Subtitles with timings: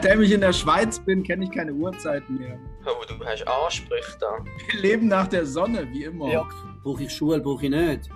[0.00, 2.56] Seitdem ich in der Schweiz bin, kenne ich keine Uhrzeiten mehr.
[2.86, 4.38] Oh, du hast Ansprüche da.
[4.70, 6.28] Wir leben nach der Sonne, wie immer.
[6.30, 6.46] Ja.
[6.84, 8.08] Brauche ich Schule, brauche ich nicht.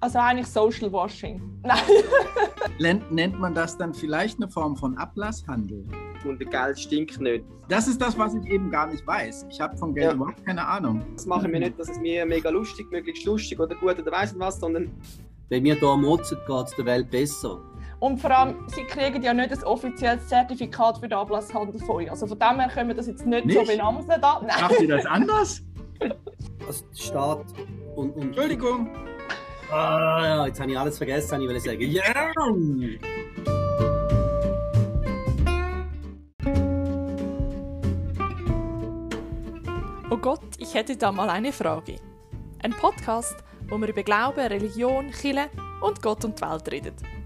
[0.00, 1.60] Also eigentlich Social Washing.
[1.62, 1.78] Nein.
[2.78, 5.84] Nennt, nennt man das dann vielleicht eine Form von Ablasshandel?
[6.24, 7.44] Und der Geld stinkt nicht.
[7.68, 9.44] Das ist das, was ich eben gar nicht weiß.
[9.50, 10.12] Ich habe von Geld Ja.
[10.14, 11.04] überhaupt keine Ahnung.
[11.16, 14.32] Das machen wir nicht, dass es mir mega lustig, möglichst lustig oder gut oder weiss
[14.32, 14.90] nicht was, sondern
[15.50, 17.60] Wenn wir hier motzen, geht es der Welt besser.
[18.00, 22.10] Und vor allem, sie kriegen ja nicht ein offizielles Zertifikat für den Ablasshandel von euch.
[22.10, 23.70] Also von dem her können wir das jetzt nicht, so Nicht?
[23.70, 24.20] benamseln.
[24.22, 24.40] Da.
[24.40, 24.60] Nein.
[24.60, 25.62] Macht ihr das anders?
[26.66, 27.44] Also der Staat
[27.96, 28.16] und...
[28.16, 28.88] und Entschuldigung.
[29.70, 31.90] Ah, ja, jetzt habe ich alles vergessen, was ich wollte sagen.
[31.90, 32.32] Ja!
[40.10, 41.96] Oh Gott, ich hätte da mal eine Frage.
[42.62, 43.36] Ein Podcast,
[43.68, 45.50] wo wir über Glauben, Religion, Kirche
[45.82, 47.19] und Gott und die Welt reden.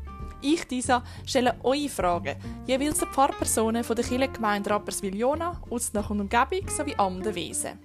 [0.46, 6.20] Ich, Disa, stelle eure Fragen, jeweils ein paar Personen von der Kirchengemeinde Rapperswil-Jona, Usnach und
[6.20, 7.78] Umgebung sowie Amden Wesen.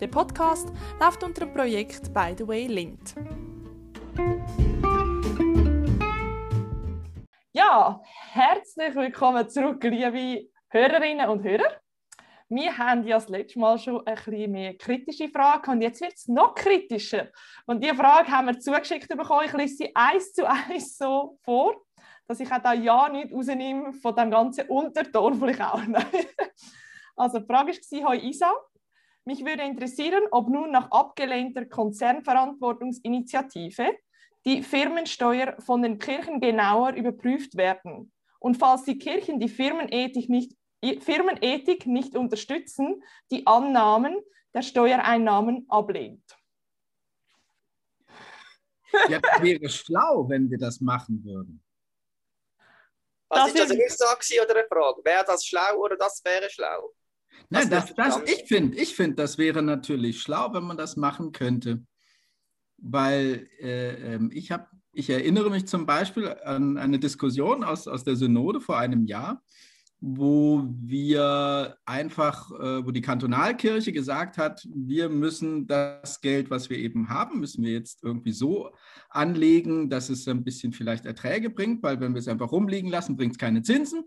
[0.00, 3.14] Der Podcast läuft unter dem Projekt By the Way Lind.
[7.52, 8.00] Ja,
[8.32, 11.82] herzlich willkommen zurück, liebe Hörerinnen und Hörer.
[12.48, 16.14] Wir haben ja das letzte Mal schon ein bisschen mehr kritische Fragen und jetzt wird
[16.14, 17.28] es noch kritischer.
[17.66, 19.44] Und diese Frage haben wir zugeschickt bekommen.
[19.44, 21.76] Ich lese sie eins zu eins so vor,
[22.30, 25.84] dass ich auch da ja nicht rausnehme von dem ganzen Unterton, vielleicht auch.
[25.84, 26.06] Nein.
[27.16, 28.52] Also die Frage war, «Hoi Isa,
[29.24, 33.96] mich würde interessieren, ob nun nach abgelehnter Konzernverantwortungsinitiative
[34.46, 38.12] die Firmensteuer von den Kirchen genauer überprüft werden.
[38.38, 40.56] Und falls die Kirchen die Firmenethik nicht,
[41.00, 44.14] Firmenethik nicht unterstützen, die Annahmen
[44.54, 46.22] der Steuereinnahmen ablehnt.
[49.08, 51.60] Ja, das wäre schlau, wenn wir das machen würden.
[53.30, 55.04] Was Das ist das eine Aussage oder eine Frage?
[55.04, 56.92] Wäre das schlau oder das wäre schlau?
[57.48, 61.32] Nein, Das das, ich finde, ich find, das wäre natürlich schlau, wenn man das machen
[61.32, 61.82] könnte.
[62.76, 68.04] Weil äh, ähm, ich, hab, ich erinnere mich zum Beispiel an eine Diskussion aus, aus
[68.04, 69.42] der Synode vor einem Jahr,
[70.00, 76.78] wo wir einfach, äh, wo die Kantonalkirche gesagt hat, wir müssen das Geld, was wir
[76.78, 78.70] eben haben, müssen wir jetzt irgendwie so
[79.10, 83.16] anlegen, dass es ein bisschen vielleicht Erträge bringt, weil wenn wir es einfach rumliegen lassen,
[83.16, 84.04] bringt es keine Zinsen.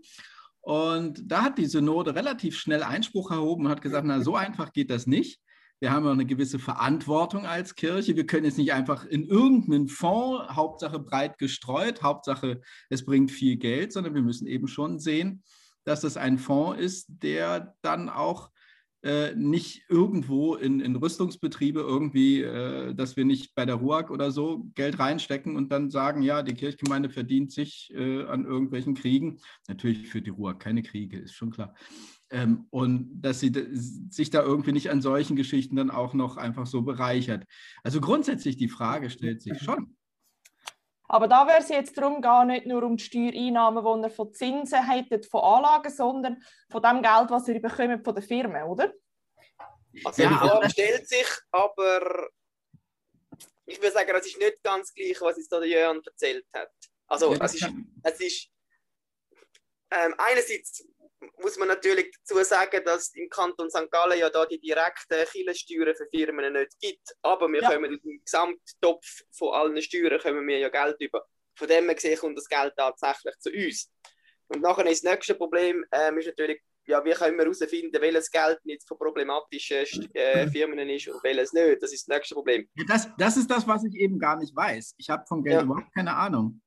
[0.60, 4.72] Und da hat die Synode relativ schnell Einspruch erhoben und hat gesagt, na, so einfach
[4.72, 5.40] geht das nicht.
[5.78, 8.16] Wir haben ja eine gewisse Verantwortung als Kirche.
[8.16, 13.56] Wir können jetzt nicht einfach in irgendeinen Fonds, Hauptsache breit gestreut, Hauptsache es bringt viel
[13.56, 15.42] Geld, sondern wir müssen eben schon sehen,
[15.84, 18.50] dass es ein Fonds ist, der dann auch
[19.04, 24.30] äh, nicht irgendwo in, in Rüstungsbetriebe irgendwie, äh, dass wir nicht bei der RUAG oder
[24.30, 29.40] so Geld reinstecken und dann sagen, ja, die Kirchgemeinde verdient sich äh, an irgendwelchen Kriegen.
[29.68, 31.74] Natürlich für die RUAG keine Kriege, ist schon klar.
[32.30, 33.52] Ähm, und dass sie
[34.08, 37.44] sich da irgendwie nicht an solchen Geschichten dann auch noch einfach so bereichert.
[37.82, 39.96] Also grundsätzlich die Frage stellt sich schon.
[41.14, 44.34] Aber da wäre es jetzt darum, gar nicht nur um die Steuereinnahmen, die ihr von
[44.34, 48.92] Zinsen hättet, von Anlagen, sondern von dem Geld, was ihr bekommt von den Firmen, oder?
[50.04, 52.30] Also Ja, Frage stellt sich, aber
[53.64, 56.72] ich würde sagen, das ist nicht ganz gleich, was jetzt da der Jörn erzählt hat.
[57.06, 57.70] Also es, ist,
[58.02, 58.50] es ist
[59.92, 60.84] ähm, einerseits
[61.38, 63.90] muss man natürlich dazu sagen, dass im Kanton St.
[63.90, 67.14] Gallen ja da die direkten Kirchensteuern für Firmen nicht gibt.
[67.22, 67.72] Aber wir Ja.
[67.72, 71.24] kommen im Gesamttopf von allen Steuern kommen wir ja Geld über.
[71.56, 73.90] Von dem her gesehen kommt das Geld tatsächlich zu uns.
[74.48, 78.30] Und nachher ist das nächste Problem ähm, ist natürlich, ja, wie können wir herausfinden, welches
[78.30, 81.82] Geld jetzt von problematischen äh, Firmen ist und welches nicht.
[81.82, 82.68] Das ist das nächste Problem.
[82.74, 84.94] Ja, das, das ist das, was ich eben gar nicht weiß.
[84.98, 85.62] Ich habe von Geld Ja.
[85.62, 86.60] überhaupt keine Ahnung.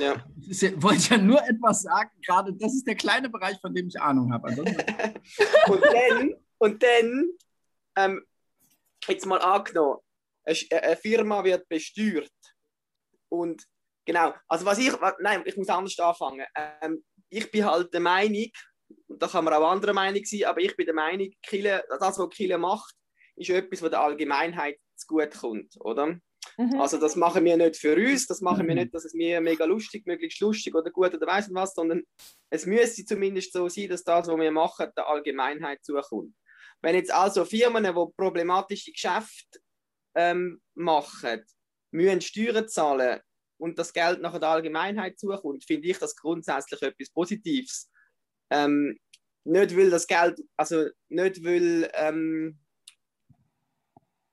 [0.00, 0.24] Ja.
[0.48, 3.88] Ich ja, wollte ja nur etwas sagen, gerade das ist der kleine Bereich, von dem
[3.88, 4.48] ich Ahnung habe.
[4.48, 4.76] Ansonsten-
[5.68, 7.28] Und dann, und dann
[7.96, 8.24] ähm,
[9.06, 9.98] jetzt mal angenommen,
[10.44, 12.30] eine, Sch- eine Firma wird besteuert.
[13.28, 13.64] Und
[14.04, 16.46] genau, also was ich, nein, ich muss anders anfangen.
[16.54, 18.46] Ähm, ich bin halt der Meinung,
[19.08, 22.18] und da kann man auch anderer Meinung sein, aber ich bin der Meinung, Kille, das,
[22.18, 22.94] was Kille macht,
[23.34, 26.18] ist etwas, was der Allgemeinheit zu gut kommt, oder?
[26.56, 26.80] Mhm.
[26.80, 28.80] Also das machen wir nicht für uns, das machen wir Mhm.
[28.82, 32.02] nicht, dass es mir mega lustig, möglichst lustig oder gut oder weiss nicht was, sondern
[32.50, 36.34] es müsste zumindest so sein, dass das, was wir machen, der Allgemeinheit zukommt.
[36.82, 39.60] Wenn jetzt also Firmen, die problematische Geschäfte
[40.14, 41.44] ähm, machen,
[41.90, 43.20] müssen Steuern zahlen
[43.58, 47.90] und das Geld nachher der Allgemeinheit zukommt, finde ich das grundsätzlich etwas Positives.
[48.50, 48.98] Ähm,
[49.44, 52.58] nicht weil das Geld, also nicht weil ähm,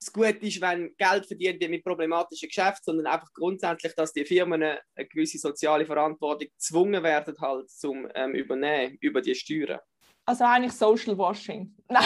[0.03, 4.25] es gut ist, wenn Geld verdient wird mit problematischen Geschäften, sondern einfach grundsätzlich, dass die
[4.25, 4.79] Firmen eine,
[5.09, 9.79] gewisse soziale Verantwortung gezwungen werden, halt zum ähm, Übernehmen über die Steuern.
[10.25, 11.73] Also eigentlich Social Washing.
[11.89, 12.03] Nein.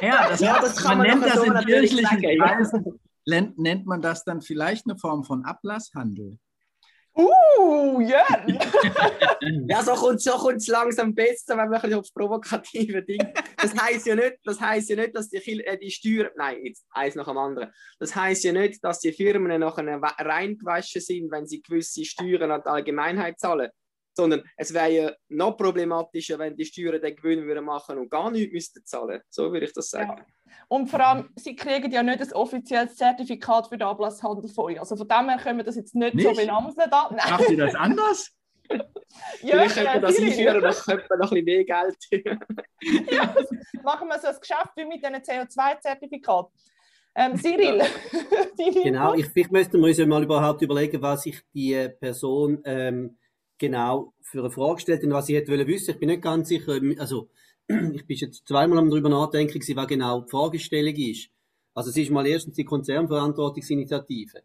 [0.00, 2.40] Ja, das, Ja, das kann man nennt doch das so in natürlich kirchlichen.
[2.40, 3.00] Kreisen,
[3.56, 6.38] nennt man das dann vielleicht eine Form von Ablasshandel.
[7.14, 8.58] Uh, Jörn!
[9.68, 13.20] Ja, so kommt es so kommt's langsam besser, wenn man ein bisschen aufs provokative Ding.
[13.56, 16.86] Das heisst ja nicht, das heisst ja nicht, dass die, äh, die Steuern, nein, jetzt
[16.90, 17.72] eins nach dem anderen.
[17.98, 22.50] Das heisst ja nicht, dass die Firmen nachher wa- reingewaschen sind, wenn sie gewisse Steuern
[22.52, 23.70] an die Allgemeinheit zahlen.
[24.14, 28.30] Sondern es wäre ja noch problematischer, wenn die Steuern den Gewinn würden machen und gar
[28.30, 29.20] nichts müssten zahlen.
[29.30, 30.16] So würde ich das sagen.
[30.18, 30.26] Ja.
[30.68, 34.80] Und vor allem, sie kriegen ja nicht ein offizielles Zertifikat für den Ablasshandel von euch.
[34.80, 36.40] Also von dem her können wir das jetzt nicht, so Nicht?
[36.40, 36.90] benamseln.
[36.90, 37.10] Da.
[37.10, 38.30] Nein, Macht ihr das anders?
[39.40, 42.40] Vielleicht könnte man das einführen, dann könnte man noch ein bisschen mehr Geld.
[43.10, 43.34] ja,
[43.82, 46.52] machen wir so ein Geschäft wie mit diesen CO2-Zertifikaten.
[47.14, 47.82] Ähm, Cyril,
[48.82, 53.18] Genau, ich, vielleicht müssten wir uns ja mal überhaupt überlegen, was sich die Person ähm,
[53.62, 55.92] genau für eine Frage stellt und was hätte wollen wissen.
[55.92, 57.28] Ich bin nicht ganz sicher, also
[57.68, 61.30] ich bin jetzt zweimal am darüber nachdenken, was genau die Fragestellung ist.
[61.74, 64.42] Also es ist mal erstens die Konzernverantwortungsinitiative.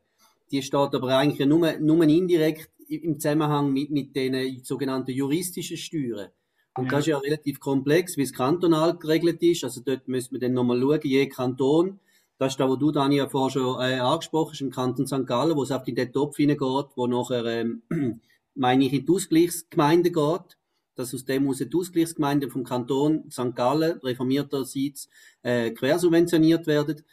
[0.52, 6.30] Die steht aber eigentlich nur, nur indirekt im Zusammenhang mit, mit den sogenannten juristischen Steuern.
[6.78, 6.92] Und Ja.
[6.92, 9.64] das ist ja relativ komplex, wie es kantonal geregelt ist.
[9.64, 12.00] Also dort müssen wir dann nochmal schauen, je Kanton.
[12.38, 15.26] Das ist da, wo du, Dani, ja vorher schon äh, angesprochen hast, im Kanton St.
[15.26, 17.82] Gallen, wo es auf in den Topf hineingeht, wo nachher, ähm,
[18.58, 20.58] meine ich, in die Ausgleichsgemeinde geht,
[20.96, 23.56] dass aus dem aus die Ausgleichsgemeinden vom Kanton St.
[23.56, 25.10] Gallen, reformierterseits,
[25.44, 27.04] äh, quersubventioniert werden.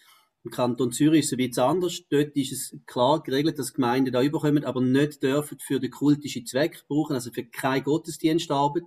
[0.43, 2.02] Im Kanton Zürich ist es ein bisschen anders.
[2.11, 6.46] Dort ist es klar geregelt, dass Gemeinden da überkommen, aber nicht dürfen für den kultischen
[6.46, 8.85] Zweck brauchen, also für keine Gottesdienstarbeit.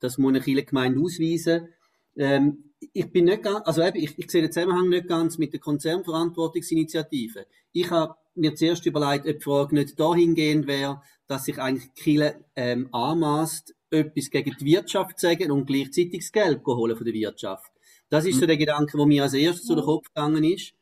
[0.00, 1.68] Das muss eine Kirchengemeinde ausweisen.
[2.16, 5.52] Ähm, ich bin nicht ganz, also eben, ich, ich sehe den Zusammenhang nicht ganz mit
[5.52, 7.46] der Konzernverantwortungsinitiative.
[7.72, 12.44] Ich habe mir zuerst überlegt, ob die Frage nicht dahingehend wäre, dass sich eigentlich Kirche
[12.54, 17.14] ähm, anmaßt, etwas gegen die Wirtschaft zu sagen und gleichzeitig das Geld holen von der
[17.14, 17.70] Wirtschaft.
[18.08, 20.72] Das ist so der Gedanke, der mir als erstes zu den Kopf gegangen ist.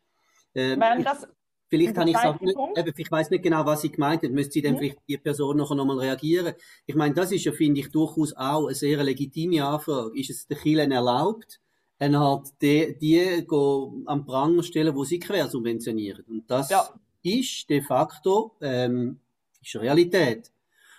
[0.54, 1.26] Ähm, ich- das,
[1.70, 4.30] Vielleicht habe ich es auch nicht, eben, ich weiß nicht genau, was sie gemeint hat.
[4.30, 4.78] Müsste sie dann Mhm.
[4.78, 6.54] vielleicht die Person nachher nochmal reagieren?
[6.86, 10.16] Ich meine, das ist ja, finde ich, durchaus auch eine sehr legitime Anfrage.
[10.16, 11.60] Ist es den Kirchen erlaubt,
[11.98, 16.24] eine Art die, die go am Pranger stellen, wo sie quersubventionieren?
[16.28, 16.88] Und das Ja.
[17.24, 19.18] Ist de facto, ähm,
[19.60, 20.52] ist Realität.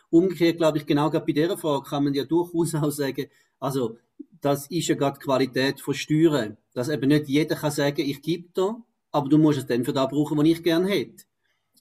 [0.09, 3.27] Umgekehrt, glaube ich, genau gerade bei dieser Frage kann man ja durchaus auch sagen,
[3.59, 3.97] also,
[4.41, 6.57] das ist ja gerade die Qualität von Steuern.
[6.73, 8.75] Dass eben nicht jeder kann sagen, ich gebe da,
[9.11, 11.23] aber du musst es dann für das brauchen, was ich gerne hätte.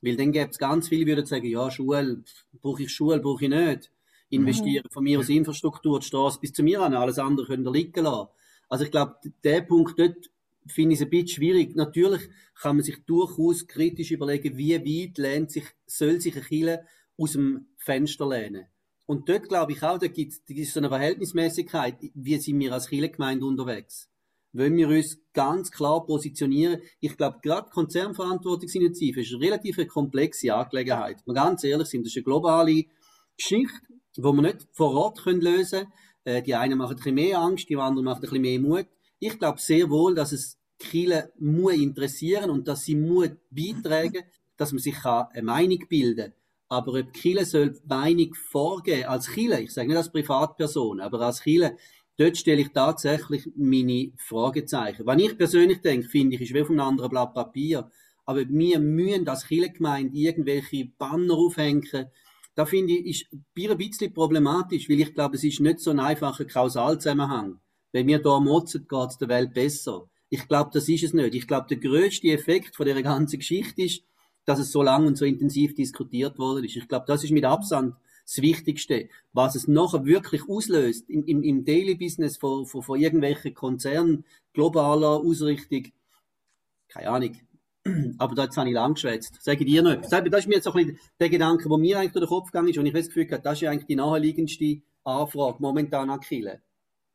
[0.01, 2.23] Weil dann gäbe es ganz viele, die würden sagen, ja, Schule,
[2.61, 3.91] brauche ich Schule, brauche ich nicht.
[4.29, 7.73] Investieren von mir aus Infrastruktur, die Straße bis zu mir an, alles andere könnt ihr
[7.73, 8.29] liegen lassen.
[8.69, 10.31] Also ich glaube, der Punkt dort
[10.67, 11.77] finde ich es ein bisschen schwierig.
[11.77, 12.23] Natürlich
[12.61, 16.85] kann man sich durchaus kritisch überlegen, wie weit lehnt sich, soll sich eine Kirche
[17.17, 18.67] aus dem Fenster lehnen.
[19.07, 22.89] Und dort glaube ich auch, da gibt es so eine Verhältnismäßigkeit, wie sind wir als
[22.89, 24.09] Kirchengemeinde unterwegs.
[24.55, 26.81] Wollen wir uns ganz klar positionieren?
[27.01, 31.17] Ich glaube, gerade Konzernverantwortungsinitiative ist eine relativ komplexe Angelegenheit.
[31.27, 32.85] Wenn wir ganz ehrlich sind, das ist eine globale
[33.37, 33.75] Geschichte,
[34.17, 35.93] die wir nicht vor Ort lösen können.
[36.25, 38.87] Äh, Die einen machen ein bisschen mehr Angst, die anderen machen ein bisschen mehr Mut.
[39.19, 44.25] Ich glaube sehr wohl, dass es Kiel muss interessieren und dass sie muss beitragen,
[44.57, 46.35] dass man sich eine Meinung bilden kann.
[46.69, 51.43] Aber ob Kiel soll Meinung vorgeben als Kiel, ich sage nicht als Privatperson, aber als
[51.43, 51.77] Kiel,
[52.17, 55.07] dort stelle ich tatsächlich meine Fragezeichen.
[55.07, 57.91] Was ich persönlich denke, finde ich, ist wie auf einem anderen Blatt Papier.
[58.25, 62.09] Aber wir müssen als Kirchengemeinde irgendwelche Banner aufhängen.
[62.55, 66.01] Da finde ich, ist ein bisschen problematisch, weil ich glaube, es ist nicht so ein
[66.01, 67.61] einfacher Kausalzusammenhang.
[67.95, 70.09] Wenn wir hier motzen, geht es der Welt besser.
[70.29, 71.33] Ich glaube, das ist es nicht.
[71.37, 74.03] Ich glaube, der grösste Effekt von dieser ganzen Geschichte ist,
[74.47, 76.75] dass es so lang und so intensiv diskutiert worden ist.
[76.75, 77.95] Ich glaube, das ist mit Abstand
[78.27, 79.09] das Wichtigste.
[79.33, 84.25] Was es nachher wirklich auslöst im, im, im Daily Business von, von, von irgendwelchen Konzernen,
[84.55, 85.93] globaler Ausrichtung,
[86.89, 87.37] keine Ahnung.
[88.19, 89.41] Aber da habe ich lang geschwätzt.
[89.41, 90.11] Sage dir nicht.
[90.11, 92.47] Das ist mir jetzt so ein bisschen der Gedanke, der mir eigentlich durch den Kopf
[92.47, 96.19] gegangen ist und ich das Gefühl habe, das ist eigentlich die naheliegendste Anfrage momentan an
[96.19, 96.61] Kiel.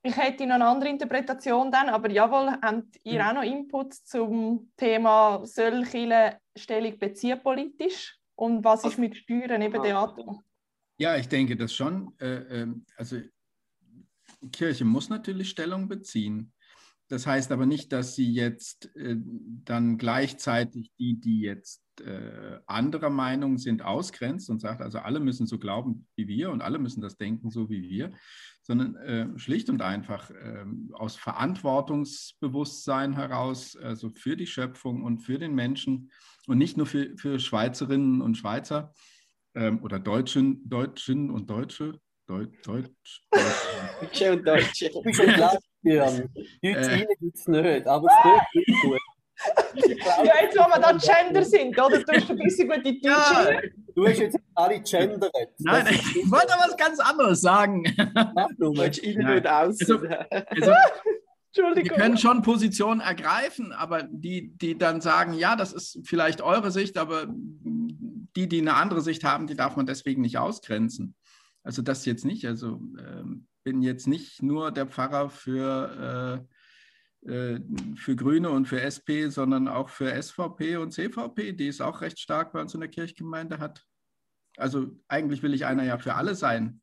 [0.01, 4.71] Ich hätte noch eine andere Interpretation dann, aber jawohl, habt ihr auch noch Input zum
[4.77, 8.17] Thema, soll Chile Stellung beziehen politisch?
[8.35, 10.41] Und was ist mit Steuern eben der Atom?
[10.97, 12.13] Ja, ich denke das schon.
[12.19, 13.17] Äh, ähm, also
[14.51, 16.53] Kirche muss natürlich Stellung beziehen.
[17.09, 23.09] Das heißt aber nicht, dass sie jetzt äh, dann gleichzeitig die, die jetzt äh, anderer
[23.09, 27.01] Meinung sind, ausgrenzt und sagt, also alle müssen so glauben wie wir und alle müssen
[27.01, 28.11] das denken so wie wir,
[28.69, 35.39] sondern äh, schlicht und einfach äh, aus Verantwortungsbewusstsein heraus, also für die Schöpfung und für
[35.39, 36.11] den Menschen
[36.45, 38.93] und nicht nur für, für Schweizerinnen und Schweizer
[39.55, 43.23] ähm, oder Deutschen, Deutschen und Deutsche, Deut, Deutsch,
[44.01, 44.91] Deutsche und Deutsche.
[44.91, 46.29] Du bist ein Glasbirn.
[46.35, 48.13] Deutsch äh, gibt es nicht, aber es
[48.53, 48.99] geht gut.
[49.75, 51.99] Ja, jetzt, wo wir da Gender sind, oder?
[52.03, 53.53] Du hast ein bisschen gut die Deutsche.
[53.53, 53.61] Ja.
[53.95, 55.31] Du hast jetzt alle gendert.
[55.59, 57.83] Nein, ich wollte was ganz anderes sagen.
[58.35, 58.91] Mach du mal.
[58.97, 60.07] innen und außen.
[60.07, 60.07] Also,
[60.49, 60.73] also,
[61.51, 61.97] Entschuldigung.
[61.97, 66.71] Die können schon Positionen ergreifen, aber die, die dann sagen, ja, das ist vielleicht eure
[66.71, 71.15] Sicht, aber die, die eine andere Sicht haben, die darf man deswegen nicht ausgrenzen.
[71.63, 72.45] Also das jetzt nicht.
[72.45, 76.45] Also ähm, bin jetzt nicht nur der Pfarrer für, äh, äh,
[77.21, 82.19] für Grüne und für SP, sondern auch für SVP und CVP, die es auch recht
[82.19, 83.85] stark bei uns in der Kirchgemeinde hat.
[84.57, 86.81] Also eigentlich will ich einer ja für alle sein.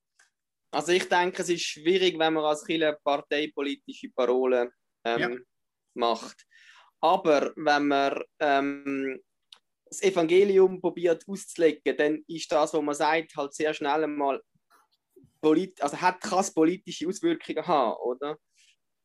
[0.71, 4.71] Also ich denke, es ist schwierig, wenn man als Kirche parteipolitische Parolen
[5.05, 5.31] ähm, ja.
[5.95, 6.45] macht.
[7.01, 9.21] Aber wenn man ähm,
[9.87, 14.43] das Evangelium probiert auszulegen, dann ist das, was man sagt, halt sehr schnell einmal
[15.41, 18.37] polit also hat, kann es politische Auswirkungen haben, oder?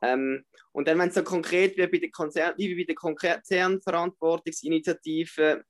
[0.01, 5.63] Ähm, und dann, wenn es so konkret wie bei der Konzern, wie bei der Konzernverantwortungsinitiative,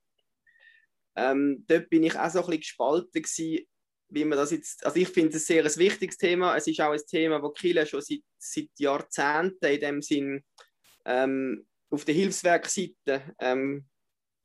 [1.16, 3.66] ähm, dort bin ich auch so ein bisschen gespalten gewesen,
[4.08, 6.56] wie man das jetzt, also ich finde es sehr ein wichtiges Thema.
[6.56, 10.44] Es ist auch ein Thema, das Kille schon seit, seit Jahrzehnten in dem Sinn
[11.04, 13.86] ähm, auf der Hilfswerkseite ähm,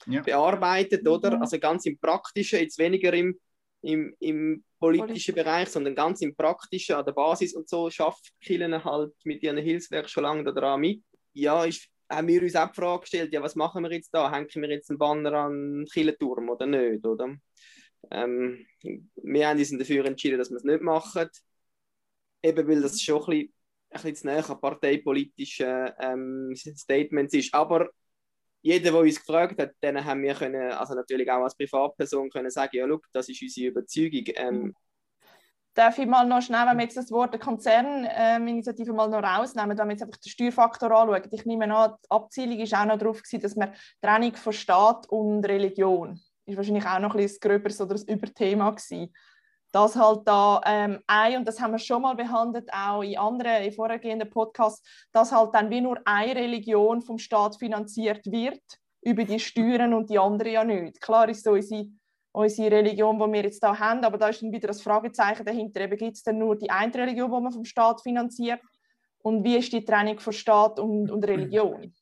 [0.05, 0.21] ja.
[0.21, 1.35] bearbeitet, oder?
[1.35, 1.41] Mhm.
[1.41, 3.39] Also ganz im Praktischen, jetzt weniger im,
[3.87, 5.35] im, im politischen Politik.
[5.35, 9.57] Bereich, sondern ganz im Praktischen, an der Basis und so, schafft Killen halt mit ihren
[9.57, 11.03] Hilfswerk schon lange daran mit.
[11.33, 14.31] Ja, ist, haben wir uns auch die Frage gestellt, ja, was machen wir jetzt da?
[14.31, 17.35] Hängen wir jetzt einen Banner an den Killenturm oder nicht, oder?
[18.11, 18.65] Ähm,
[19.15, 21.29] wir haben uns dafür entschieden, dass wir es nicht machen.
[22.43, 23.53] Eben weil das schon ein bisschen,
[23.89, 27.53] ein bisschen zu näher an parteipolitischen ähm, Statements ist.
[27.53, 27.89] Aber
[28.61, 32.49] jeder, der uns gefragt hat, dann haben wir können, also natürlich auch als Privatperson können
[32.49, 34.23] sagen, ja, look, das ist unsere Überzeugung.
[34.35, 34.73] Ähm,
[35.73, 39.87] Darf ich mal noch schnell, wenn wir jetzt das Wort Konzerninitiative mal noch rausnehmen, wenn
[39.87, 41.21] wir jetzt einfach den Steuerfaktor anschauen.
[41.31, 45.45] Ich nehme an, die Abzielung war auch noch darauf, dass wir Trennung von Staat und
[45.45, 49.13] Religion, ist wahrscheinlich auch noch ein bisschen gröberes oder ein Überthema gewesen
[49.71, 53.63] dass halt da ähm, ein, und das haben wir schon mal behandelt, auch in anderen,
[53.63, 58.61] in vorhergehenden Podcasts, dass halt dann wie nur eine Religion vom Staat finanziert wird,
[59.01, 61.01] über die Steuern und die andere ja nicht.
[61.01, 61.87] Klar ist so unsere,
[62.31, 65.87] unsere Religion, die wir jetzt da haben, aber da ist dann wieder das Fragezeichen dahinter,
[65.87, 68.61] gibt es denn nur die eine Religion, die man vom Staat finanziert?
[69.19, 71.93] Und wie ist die Trennung von Staat und, und Religion?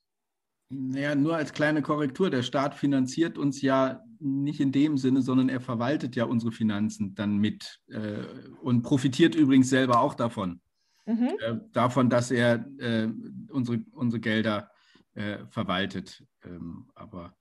[0.70, 5.50] Naja, nur als kleine Korrektur, der Staat finanziert uns ja nicht in dem Sinne, sondern
[5.50, 8.24] er verwaltet ja unsere Finanzen dann mit äh,
[8.62, 10.62] und profitiert übrigens selber auch davon.
[11.06, 11.38] Mhm.
[11.40, 13.08] Äh, davon, dass er äh,
[13.50, 14.72] unsere, unsere Gelder
[15.14, 16.24] äh, verwaltet.
[16.44, 17.36] Ähm, aber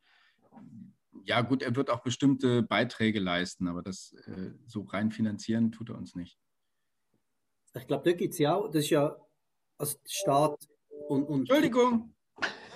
[1.24, 5.88] ja, gut, er wird auch bestimmte Beiträge leisten, aber das äh, so rein finanzieren tut
[5.90, 6.38] er uns nicht.
[7.76, 9.16] Ich glaube, da gibt es ja auch, das ist ja
[9.78, 10.68] als Staat
[11.08, 12.13] und, und Entschuldigung.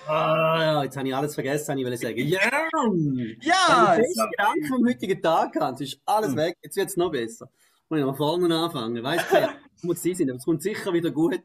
[0.08, 2.26] Ah, jetzt habe ich alles vergessen, ich will sagen.
[2.26, 2.40] Ja!
[3.42, 3.96] Ja!
[3.96, 6.36] Wenn du Gedanken am heutigen Tag hast, ist alles hm.
[6.36, 6.56] weg.
[6.62, 7.50] Jetzt wird es noch besser.
[7.90, 9.02] Muss ich mal vorne anfangen.
[9.02, 11.42] Weißt du, muss sie sein, aber es kommt sicher wieder gut.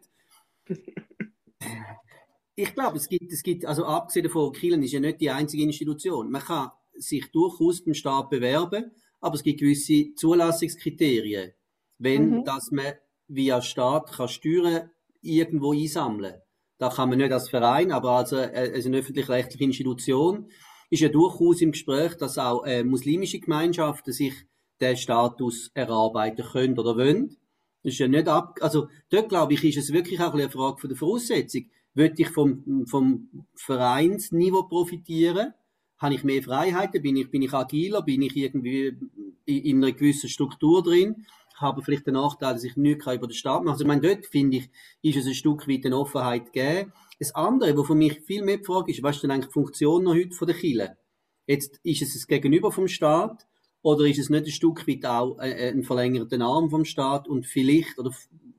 [2.56, 5.64] Ich glaube, es gibt, es gibt, also abgesehen davon, Kielen ist ja nicht die einzige
[5.64, 6.30] Institution.
[6.30, 11.54] Man kann sich durchaus beim Staat bewerben, aber es gibt gewisse Zulassungskriterien.
[11.98, 12.46] Wenn, mhm.
[12.46, 12.94] dass man
[13.28, 14.92] via Staat kann Steuern
[15.22, 16.43] irgendwo einsammeln kann.
[16.78, 20.50] Da kann man nicht als Verein, aber als, äh, als eine öffentlich-rechtliche Institution
[20.90, 24.34] ist ja durchaus im Gespräch, dass auch äh, muslimische Gemeinschaften sich
[24.80, 27.38] den Status erarbeiten können oder wollen.
[27.84, 30.80] Das ist ja nicht ab, also dort glaube ich, ist es wirklich auch eine Frage
[30.80, 31.66] von der Voraussetzung.
[31.94, 35.54] Würde ich vom, vom Vereinsniveau profitieren?
[35.98, 37.02] Habe ich mehr Freiheiten?
[37.02, 38.02] Bin ich, bin ich agiler?
[38.02, 38.98] Bin ich irgendwie
[39.46, 41.26] in einer gewissen Struktur drin?
[41.56, 44.26] Haben vielleicht den Nachteil, dass ich nichts über den Staat machen Also, ich meine, dort
[44.26, 44.70] finde ich,
[45.02, 46.94] ist es ein Stück weit eine Offenheit gegeben.
[47.20, 49.54] Das andere, was für mich viel mehr die Frage ist, was ist denn eigentlich die
[49.54, 50.98] Funktion noch heute von der Kirche?
[51.46, 53.46] Jetzt ist es das Gegenüber vom Staat
[53.82, 57.46] oder ist es nicht ein Stück weit auch äh, ein verlängerter Arm vom Staat und
[57.46, 58.12] vielleicht, oder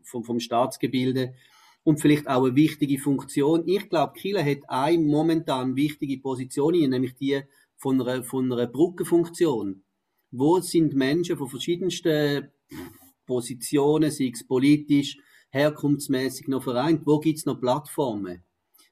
[0.03, 1.35] vom, vom Staatsgebilde
[1.83, 3.67] und vielleicht auch eine wichtige Funktion.
[3.67, 7.43] Ich glaube, Kirche hat eine momentan wichtige Position, nämlich die
[7.77, 9.83] von einer, von einer Brückenfunktion.
[10.31, 12.49] Wo sind Menschen von verschiedensten
[13.27, 15.17] Positionen, sei es politisch,
[15.51, 17.03] herkunftsmäßig noch vereint?
[17.05, 18.43] Wo gibt es noch Plattformen?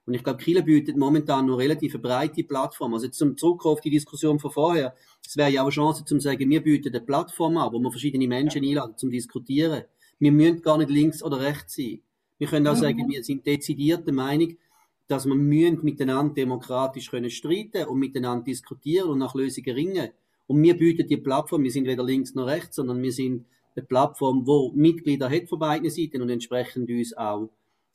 [0.04, 2.94] Und ich glaube, Chile bietet momentan noch relativ breite Plattform.
[2.94, 6.20] Also zum Zurückkommen auf die Diskussion von vorher, es wäre ja auch eine Chance zum
[6.20, 9.84] sagen, wir bieten eine Plattform an, wo wir verschiedene Menschen einladen zum Diskutieren.
[10.18, 12.00] Wir müssen gar nicht links oder rechts sein.
[12.38, 14.56] Wir können auch sagen, wir sind dezidiert der Meinung,
[15.06, 20.10] dass wir müssen miteinander demokratisch können streiten und miteinander diskutieren und nach Lösungen ringen.
[20.48, 23.84] Und wir bieten die Plattform, wir sind weder links noch rechts, sondern wir sind eine
[23.86, 27.50] Plattform, wo Mitglieder hat von beiden Seiten und entsprechend uns auch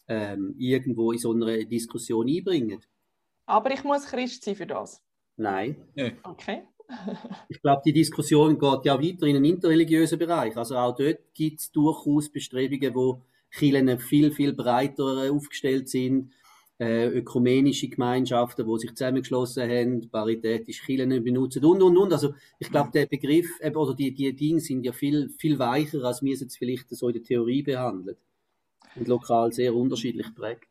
[0.07, 2.81] ähm, irgendwo in so eine Diskussion einbringen.
[3.46, 5.01] Aber ich muss Christ sein für das?
[5.38, 5.77] Nein.
[6.24, 6.63] Okay.
[7.50, 10.55] ich glaube, die Diskussion geht ja weiter in einen interreligiösen Bereich.
[10.57, 16.31] Also auch dort gibt es durchaus Bestrebungen, wo Kirchen viel, viel breiter aufgestellt sind.
[16.79, 22.13] Äh, ökumenische Gemeinschaften, die sich zusammengeschlossen haben, paritätisch Kirchen benutzen und, und, und.
[22.13, 26.22] Also ich glaube, der Begriff oder die, die Dinge sind ja viel, viel weicher, als
[26.22, 28.17] wir es jetzt vielleicht so in der Theorie behandeln
[28.96, 30.69] und lokal sehr unterschiedlich prägt.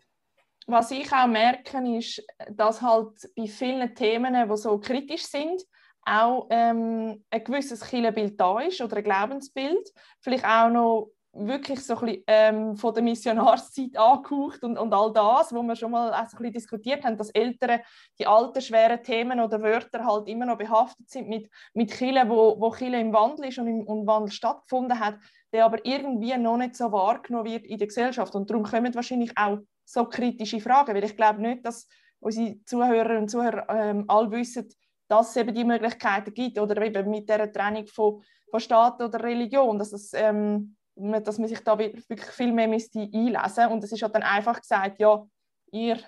[0.68, 5.62] Was ich auch merke, ist, dass halt bei vielen Themen, die so kritisch sind,
[6.04, 9.92] auch ähm, ein gewisses Kirchenbild da ist oder ein Glaubensbild.
[10.20, 15.12] Vielleicht auch noch wirklich so ein bisschen ähm, von der Missionarszeit angehaucht und, und all
[15.12, 17.80] das, wo wir schon mal auch so ein bisschen diskutiert haben, dass Eltern
[18.18, 22.60] die alten, schweren Themen oder Wörter halt immer noch behaftet sind mit, mit Kirche, wo,
[22.60, 25.18] wo Kirche im Wandel ist und im, im Wandel stattgefunden hat,
[25.52, 28.34] der aber irgendwie noch nicht so wahrgenommen wird in der Gesellschaft.
[28.34, 31.86] Und darum kommen wahrscheinlich auch so kritische Fragen, weil ich glaube nicht, dass
[32.20, 34.68] unsere Zuhörerinnen und Zuhörer ähm, alle wissen,
[35.08, 39.22] dass es eben die Möglichkeiten gibt oder eben mit der Trennung von, von Staat oder
[39.22, 43.92] Religion, dass es ähm, dass man sich da wirklich viel mehr müsste einlesen Und es
[43.92, 45.26] ist halt dann einfach gesagt, ja,
[45.72, 45.98] ihr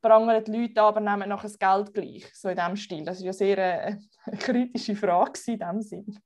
[0.00, 3.04] prangert die Leute aber nehmen nachher das Geld gleich, so in diesem Stil.
[3.04, 6.18] Das ist ja sehr eine, eine kritische Frage in diesem Sinn.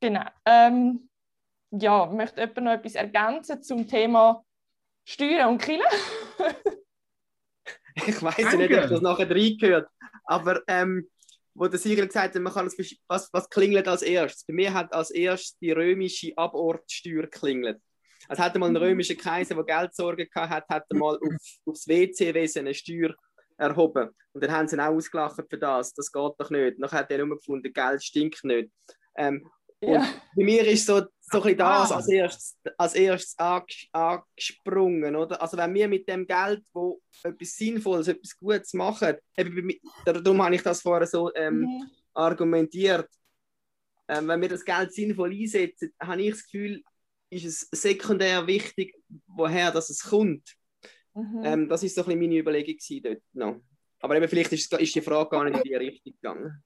[0.00, 0.24] Genau.
[0.44, 1.08] Ähm,
[1.70, 4.44] ja, möchte jemand noch etwas ergänzen zum Thema
[5.04, 5.86] Steuern und Killen?
[7.94, 9.88] ich weiß nicht, ob das nachher reingehört,
[10.24, 11.08] aber ähm,
[11.56, 12.76] wo der Sieger gesagt hat, man kann das,
[13.08, 14.44] was, was klingelt als erstes?
[14.44, 17.80] Bei mir hat als erstes die römische Abortsteuer geklingelt.
[18.28, 18.82] Es hatte mal einen mhm.
[18.82, 21.34] römischen Kaiser, der Geldsorgen hatte, hat mal auf,
[21.64, 23.14] aufs WC-Wesen eine Steuer
[23.56, 24.10] erhoben.
[24.32, 25.94] Und dann haben sie ihn auch ausgelacht für das.
[25.94, 26.76] Das geht doch nicht.
[26.78, 28.70] Dann hat er nur gefunden, Geld stinkt nicht.
[29.16, 29.48] Ähm,
[29.80, 30.00] ja.
[30.00, 30.06] Und
[30.36, 33.36] bei mir ist so, so ein das als erstes, als erstes
[33.92, 35.16] angesprungen.
[35.16, 35.40] Oder?
[35.40, 39.72] Also wenn wir mit dem Geld, wo etwas Sinnvolles, etwas Gutes machen, eben,
[40.04, 41.90] darum habe ich das vorher so ähm, mhm.
[42.14, 43.08] argumentiert,
[44.08, 46.82] ähm, wenn wir das Geld sinnvoll einsetzen, habe ich das Gefühl,
[47.28, 48.94] ist es sekundär wichtig,
[49.26, 50.54] woher das es kommt.
[51.14, 51.42] Mhm.
[51.44, 53.60] Ähm, das ist so ein bisschen meine Überlegung dort noch.
[54.00, 56.62] Aber eben vielleicht ist, ist die Frage gar nicht in die Richtung gegangen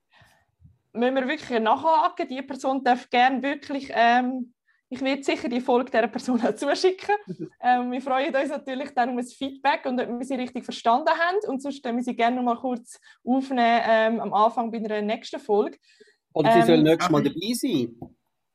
[0.92, 2.28] müssen wir wirklich nachhaken.
[2.28, 4.54] Die Person darf gerne wirklich, ähm,
[4.88, 7.14] ich werde sicher die Folge dieser Person auch zuschicken.
[7.62, 11.10] ähm, wir freuen uns natürlich dann um ein Feedback und ob wir sie richtig verstanden
[11.10, 11.38] haben.
[11.46, 15.02] Und sonst können wir sie gerne noch mal kurz aufnehmen ähm, am Anfang bei einer
[15.02, 15.78] nächsten Folge.
[16.32, 17.96] Oder sie ähm, soll nächstes Mal dabei sein.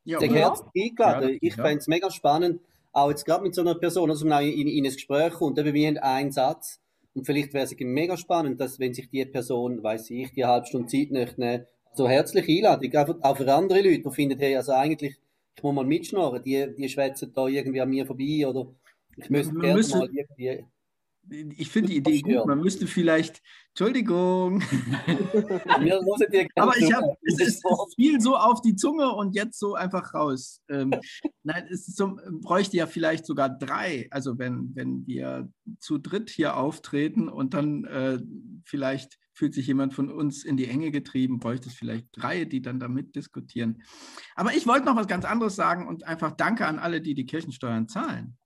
[0.04, 1.30] Ja, Sehr herzlich eingeladen.
[1.30, 1.64] Ja, ich ja.
[1.64, 2.60] fände es mega spannend,
[2.92, 5.74] auch jetzt gerade mit so einer Person, dass man in, in ein Gespräch kommt, eben
[5.74, 6.80] wie einen Satz.
[7.14, 10.66] Und vielleicht wäre es mega spannend, dass wenn sich die Person, weiß ich, die halbe
[10.66, 11.66] Stunde Zeit möchte,
[11.96, 15.16] so herzliche Einladung, auch, auch für andere Leute, die finden, hey, also eigentlich,
[15.56, 18.66] ich muss mal mitschnorren, die, die schwätzen da irgendwie an mir vorbei oder
[19.16, 20.64] ich müsste gerne müsste, mal irgendwie
[21.30, 22.46] ich finde die Idee gut.
[22.46, 24.62] Man müsste vielleicht, Entschuldigung.
[26.54, 27.62] Aber ich habe, es ist
[27.96, 30.62] viel so auf die Zunge und jetzt so einfach raus.
[30.68, 30.94] Ähm,
[31.42, 34.06] nein, es so, bräuchte ja vielleicht sogar drei.
[34.10, 35.48] Also wenn, wenn wir
[35.80, 38.18] zu dritt hier auftreten und dann äh,
[38.64, 42.62] vielleicht fühlt sich jemand von uns in die Enge getrieben, bräuchte es vielleicht drei, die
[42.62, 43.82] dann damit diskutieren.
[44.34, 47.26] Aber ich wollte noch was ganz anderes sagen und einfach Danke an alle, die die
[47.26, 48.38] Kirchensteuern zahlen.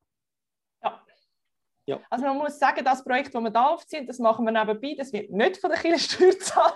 [1.86, 1.98] Ja.
[2.08, 5.12] Also man muss sagen, das Projekt, das wir da aufziehen, das machen wir nebenbei, das
[5.12, 6.74] wird nicht von der Kirchensteuer gezahlt.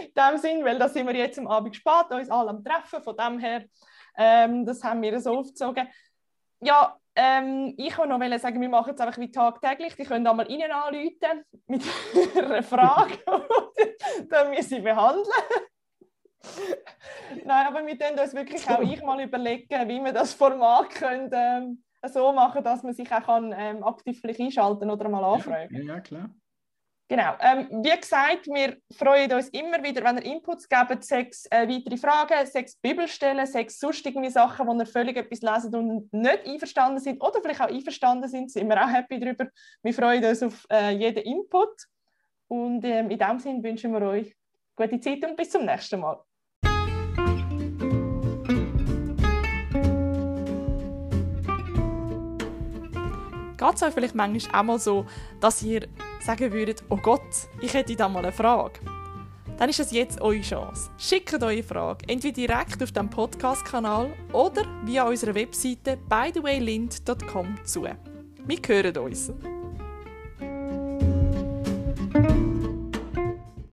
[0.00, 3.02] In dem Sinn, weil da sind wir jetzt am Abend spät, uns alle am Treffen,
[3.02, 3.64] von dem her,
[4.16, 5.88] ähm, das haben wir so aufgezogen.
[6.60, 9.96] Ja, ähm, ich wollte noch sagen, wir machen es einfach wie tagtäglich.
[9.96, 11.82] Die können da mal rein anrufen mit
[12.36, 13.18] einer Frage,
[14.30, 15.26] dann wir sie behandeln.
[17.44, 21.28] Nein, aber wir können uns wirklich auch ich mal überlegen, wie wir das Format können,
[21.32, 25.94] ähm, so machen, dass man sich auch kann, ähm, aktiv einschalten oder mal anfragen Ja,
[25.94, 26.30] ja klar.
[27.10, 27.34] Genau.
[27.40, 31.96] Ähm, wie gesagt, wir freuen uns immer wieder, wenn ihr Inputs gebt, sechs äh, weitere
[31.96, 37.22] Fragen, sechs Bibelstellen, sechs sonstige Sachen, wo ihr völlig etwas lesen und nicht einverstanden sind
[37.22, 39.48] oder vielleicht auch einverstanden sind, sind wir auch happy darüber.
[39.82, 41.86] Wir freuen uns auf äh, jeden Input
[42.48, 44.36] und ähm, in diesem Sinne wünschen wir euch
[44.76, 46.22] gute Zeit und bis zum nächsten Mal.
[53.58, 55.04] Geht es euch vielleicht manchmal auch mal so,
[55.40, 55.88] dass ihr
[56.20, 58.80] sagen würdet, oh Gott, ich hätte da mal eine Frage?
[59.58, 60.90] Dann ist es jetzt eure Chance.
[60.96, 67.82] Schickt eure Frage entweder direkt auf dem Podcast-Kanal oder via unserer Webseite bythewaylind.com zu.
[67.82, 69.32] Wir hören uns.